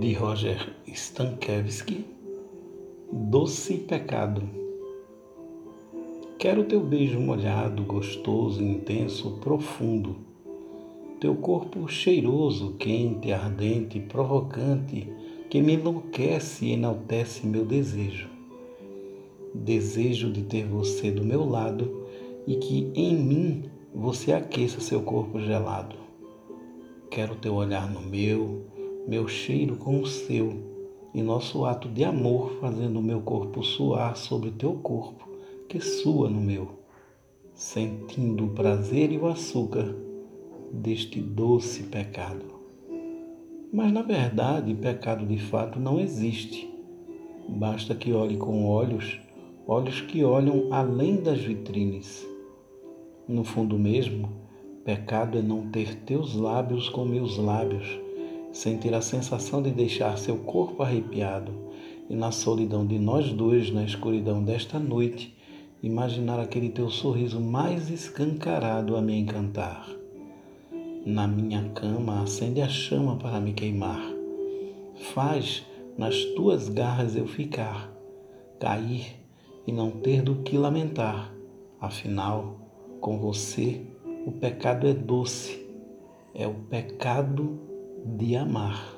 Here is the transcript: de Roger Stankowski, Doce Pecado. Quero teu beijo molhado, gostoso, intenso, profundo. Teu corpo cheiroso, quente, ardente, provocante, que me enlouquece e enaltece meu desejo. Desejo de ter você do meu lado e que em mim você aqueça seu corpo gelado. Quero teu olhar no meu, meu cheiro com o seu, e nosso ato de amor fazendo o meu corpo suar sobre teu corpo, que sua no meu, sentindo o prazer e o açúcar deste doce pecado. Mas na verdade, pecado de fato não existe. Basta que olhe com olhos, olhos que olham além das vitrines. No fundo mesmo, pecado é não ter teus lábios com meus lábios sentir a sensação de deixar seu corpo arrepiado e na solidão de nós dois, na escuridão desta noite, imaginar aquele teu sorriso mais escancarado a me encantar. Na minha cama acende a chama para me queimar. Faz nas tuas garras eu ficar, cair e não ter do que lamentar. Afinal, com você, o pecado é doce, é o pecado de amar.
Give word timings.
de 0.00 0.12
Roger 0.12 0.74
Stankowski, 0.88 2.04
Doce 3.12 3.74
Pecado. 3.78 4.42
Quero 6.36 6.64
teu 6.64 6.80
beijo 6.80 7.20
molhado, 7.20 7.84
gostoso, 7.84 8.60
intenso, 8.60 9.38
profundo. 9.40 10.16
Teu 11.20 11.36
corpo 11.36 11.86
cheiroso, 11.86 12.72
quente, 12.72 13.32
ardente, 13.32 14.00
provocante, 14.00 15.08
que 15.48 15.62
me 15.62 15.74
enlouquece 15.74 16.66
e 16.66 16.72
enaltece 16.72 17.46
meu 17.46 17.64
desejo. 17.64 18.28
Desejo 19.54 20.32
de 20.32 20.42
ter 20.42 20.66
você 20.66 21.12
do 21.12 21.24
meu 21.24 21.48
lado 21.48 22.04
e 22.48 22.56
que 22.56 22.90
em 22.96 23.14
mim 23.14 23.64
você 23.94 24.32
aqueça 24.32 24.80
seu 24.80 25.02
corpo 25.02 25.38
gelado. 25.38 25.96
Quero 27.10 27.36
teu 27.36 27.54
olhar 27.54 27.88
no 27.88 28.00
meu, 28.02 28.73
meu 29.06 29.28
cheiro 29.28 29.76
com 29.76 30.00
o 30.00 30.06
seu, 30.06 30.54
e 31.12 31.22
nosso 31.22 31.66
ato 31.66 31.88
de 31.88 32.02
amor 32.02 32.56
fazendo 32.58 32.98
o 32.98 33.02
meu 33.02 33.20
corpo 33.20 33.62
suar 33.62 34.16
sobre 34.16 34.50
teu 34.50 34.72
corpo, 34.76 35.28
que 35.68 35.78
sua 35.78 36.30
no 36.30 36.40
meu, 36.40 36.70
sentindo 37.52 38.46
o 38.46 38.50
prazer 38.50 39.12
e 39.12 39.18
o 39.18 39.26
açúcar 39.26 39.94
deste 40.72 41.20
doce 41.20 41.82
pecado. 41.84 42.46
Mas 43.70 43.92
na 43.92 44.00
verdade, 44.00 44.74
pecado 44.74 45.26
de 45.26 45.38
fato 45.38 45.78
não 45.78 46.00
existe. 46.00 46.72
Basta 47.46 47.94
que 47.94 48.10
olhe 48.12 48.38
com 48.38 48.66
olhos, 48.66 49.20
olhos 49.66 50.00
que 50.00 50.24
olham 50.24 50.72
além 50.72 51.16
das 51.16 51.40
vitrines. 51.40 52.26
No 53.28 53.44
fundo 53.44 53.78
mesmo, 53.78 54.30
pecado 54.82 55.36
é 55.36 55.42
não 55.42 55.70
ter 55.70 55.94
teus 56.00 56.34
lábios 56.34 56.88
com 56.88 57.04
meus 57.04 57.36
lábios 57.36 58.02
sentir 58.54 58.94
a 58.94 59.02
sensação 59.02 59.60
de 59.60 59.72
deixar 59.72 60.16
seu 60.16 60.36
corpo 60.36 60.82
arrepiado 60.84 61.52
e 62.08 62.14
na 62.14 62.30
solidão 62.30 62.86
de 62.86 62.98
nós 63.00 63.32
dois, 63.32 63.70
na 63.72 63.82
escuridão 63.82 64.44
desta 64.44 64.78
noite, 64.78 65.36
imaginar 65.82 66.38
aquele 66.38 66.68
teu 66.68 66.88
sorriso 66.88 67.40
mais 67.40 67.90
escancarado 67.90 68.96
a 68.96 69.02
me 69.02 69.18
encantar. 69.18 69.88
Na 71.04 71.26
minha 71.26 71.68
cama 71.70 72.22
acende 72.22 72.62
a 72.62 72.68
chama 72.68 73.16
para 73.16 73.40
me 73.40 73.52
queimar. 73.52 74.00
Faz 75.12 75.66
nas 75.98 76.16
tuas 76.36 76.68
garras 76.68 77.16
eu 77.16 77.26
ficar, 77.26 77.92
cair 78.60 79.16
e 79.66 79.72
não 79.72 79.90
ter 79.90 80.22
do 80.22 80.36
que 80.36 80.56
lamentar. 80.56 81.34
Afinal, 81.80 82.56
com 83.00 83.18
você, 83.18 83.82
o 84.24 84.30
pecado 84.30 84.86
é 84.86 84.94
doce, 84.94 85.66
é 86.32 86.46
o 86.46 86.54
pecado 86.54 87.73
de 88.04 88.36
amar. 88.36 88.93